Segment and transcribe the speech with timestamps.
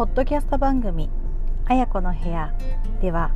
[0.00, 1.10] ポッドキャスト番組
[1.68, 2.54] 「あやこの部屋」
[3.02, 3.32] では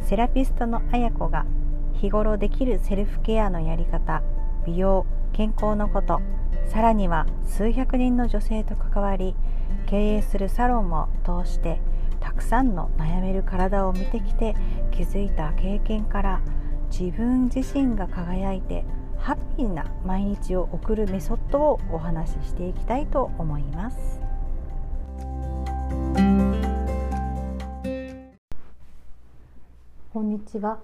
[0.00, 1.46] セラピストのあやこが
[1.92, 4.24] 日頃できるセルフケアのやり方
[4.66, 6.20] 美容健康のこと
[6.64, 9.36] さらには数百人の女性と関わり
[9.86, 11.80] 経営するサロンを通して
[12.18, 14.56] たくさんの悩める体を見てきて
[14.90, 16.40] 気づいた経験から
[16.90, 18.84] 自分自身が輝いて
[19.18, 24.25] ハッピーな毎日を送るメソッドをお話ししていきたいと思います。
[30.12, 30.80] こんにちは。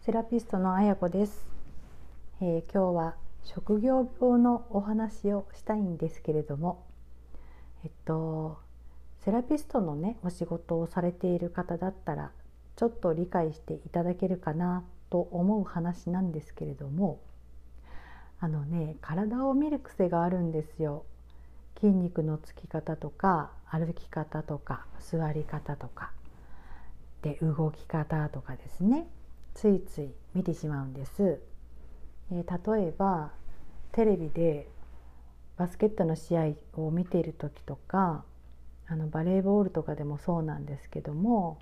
[0.00, 1.46] セラピストのあやこです、
[2.40, 6.86] えー、今日は職業病のお話をしたいんですけれども
[7.84, 8.58] えっと
[9.22, 12.30] セラピストのねお仕事をされている方だったら
[12.76, 17.20] ちょっと理解していただけるかなと思う話なんですけれども
[18.40, 21.04] あのね体を見る癖があるんですよ。
[21.80, 26.12] 筋肉のつき方とか歩き方とか座り方とか
[27.22, 29.06] で動き方とかですね。
[29.54, 31.40] ついつい見てしまうんです。
[32.32, 33.30] え例えば
[33.92, 34.68] テレビで
[35.56, 38.24] バスケットの試合を見ている時とか
[38.86, 41.58] あのバレーボールとかでもそうなんですけども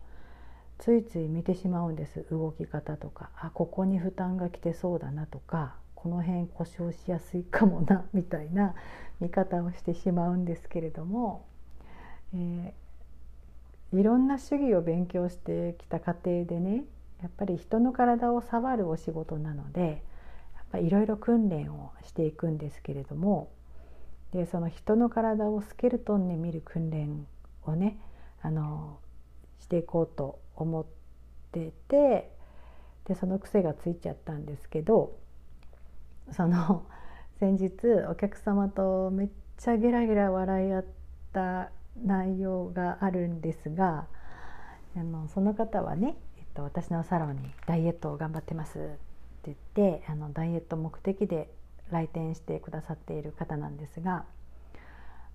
[0.79, 2.25] ついつい見てしまうんです。
[2.31, 3.31] 動き方とか。
[3.37, 5.75] あここに負担が来てそうだなとか。
[6.01, 8.77] この辺故障しやすいかもなみたいな
[9.19, 11.45] 見方をしてしまうんですけれども、
[12.33, 16.85] えー、いろんな主義を勉強してきた過程でね
[17.21, 20.05] やっぱり人の体を触るお仕事なので
[20.75, 23.49] いろいろ訓練をしていくんですけれども
[24.33, 27.27] でその人の体をスケルトンで見る訓練
[27.65, 27.99] をね
[28.41, 29.01] あの
[29.59, 30.87] していこうと思っ
[31.51, 32.31] てて
[33.07, 35.17] でその癖がついちゃったんですけど
[36.33, 36.85] その
[37.41, 37.73] 先日
[38.11, 40.85] お客様とめっちゃゲラゲラ笑い合っ
[41.33, 41.71] た
[42.03, 44.07] 内容があるんですが
[44.97, 48.97] あのその方はね、えっと、私のサロンにダイエットを頑張ってますって
[49.45, 49.57] 言っ
[49.99, 51.53] てあのダイエット目的で
[51.91, 54.25] 来店してくださっている方なんですが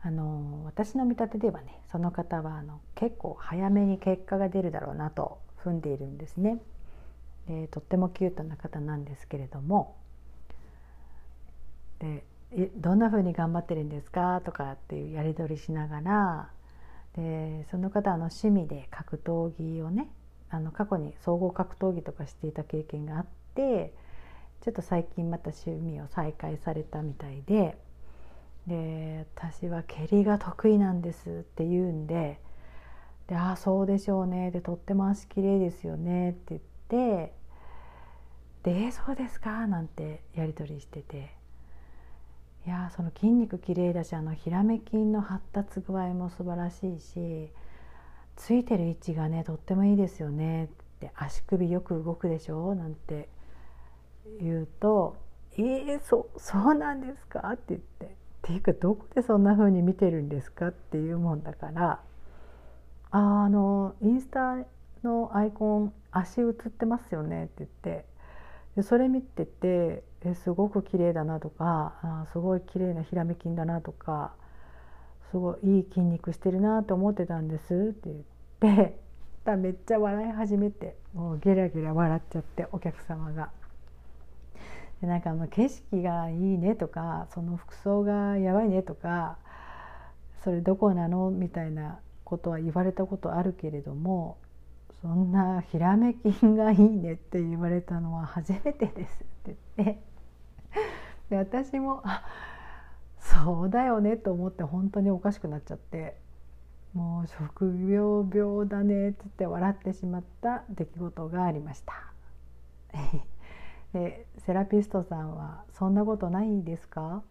[0.01, 6.59] あの私の見立てではねその方はあの結構早めに結果が出るだろうなと踏んでいるんですね。
[7.47, 9.95] でとってもキュートな方なんですけれども
[12.03, 12.25] で
[12.77, 14.41] どんな風に頑張ってるんですか？
[14.45, 16.51] とかっていうやり取りしながら
[17.15, 20.09] でその方の趣味で格闘技をね
[20.49, 23.25] あの過去に総合格闘技とかしていた経験があっ
[23.55, 23.93] て
[24.61, 27.77] ちょっと最近また趣味を再開されたみたいで
[28.67, 32.39] で私は蹴りが得意なんですって言うんで
[33.27, 36.61] 「でああそうでしょうね」で「とっても足きれいですよね」って言っ
[37.27, 37.33] て
[38.63, 41.42] 「でそうですか」なんてやり取りしてて。
[42.65, 47.51] いやその筋肉きれいだしあのひらめ筋の発達具合も素晴らしいし
[48.37, 50.67] ついてる位置がねとってもいいですよねっ
[50.99, 53.27] て足首よく動くでしょなんて
[54.39, 55.17] 言うと
[55.57, 58.09] 「えー、そそうなんですか?」って言って「っ
[58.43, 61.99] ていうかどこでそんな風に見てるんですか?」っていうもんだから
[63.11, 64.57] 「ああのインスタ
[65.03, 68.05] のアイコン足映ってますよね」って言って
[68.77, 74.33] でそれ見ててえすごく綺麗だなとかあすごい綺麗なひらめ筋だなとか
[75.31, 78.99] すごいいい筋肉してるなと思ってたんですって言って
[79.43, 83.51] ためっちゃ笑い始めてもうゲラゲラ笑っちゃってお客様が。
[85.01, 89.37] でなんかあの景色がいいねとかその服装がやばいねとか
[90.45, 91.29] それどこなの？
[91.29, 94.37] みたいなことは言われたことあるけれども
[95.01, 100.12] そんなひらめ筋がいいねって言われたのは初めてですって言って
[101.33, 102.23] で私もあ
[103.17, 106.15] そうだよねと思って本当におかしくなっちゃって
[106.93, 111.93] もう職業病だねって言って笑ってしまった出来事がありました。
[113.93, 117.23] でセラピストさんは「そんなことないですか?」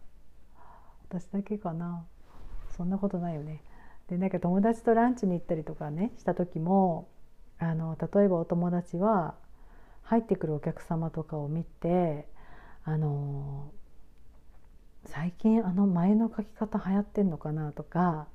[1.09, 2.05] 私だけかな？
[2.77, 3.63] そんなことないよね。
[4.09, 7.07] でなんか友達とランチに行ったりとかねした時も
[7.61, 9.37] あの例えばお友達は
[10.03, 12.27] 入ってくるお客様とかを見て
[12.85, 13.71] あの
[15.07, 18.27] 最近あの前の書き方流行ってんのかなとか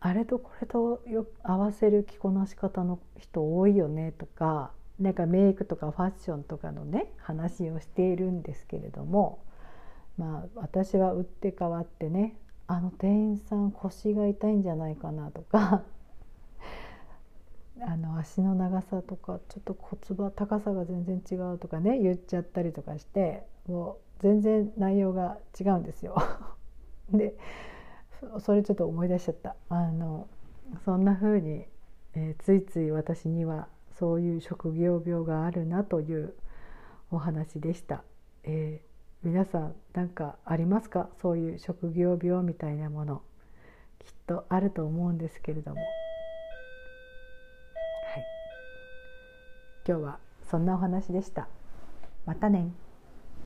[0.00, 9.42] あれとこれとよ合わせる着こなし方の人多いよねとかなんかメイクとかファッションとかのね話をしているんですけれども
[10.18, 12.36] まあ私は打って変わってね
[12.66, 15.82] あの店員さん腰が痛いんじゃないかなとか
[17.80, 26.16] あの足の長さとかちょっと骨盤高さが全然違うとかね言っちゃったりとかしてもう全然内容が違うんですよ。
[27.12, 27.36] で
[28.38, 30.28] それちょっと思い出しちゃったあの
[30.84, 31.66] そんな風に、
[32.14, 33.68] えー、ついつい私には
[33.98, 36.34] そういう職業病があるなという
[37.10, 38.02] お話でした。
[38.44, 41.08] えー、皆さん何かありますか？
[41.20, 43.22] そういう職業病みたいなもの
[43.98, 45.80] きっとあると思うんですけれども、
[49.86, 50.18] 今日は
[50.50, 51.46] そんなお話でした。
[52.24, 52.72] またね